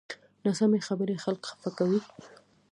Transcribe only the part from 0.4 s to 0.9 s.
ناسمې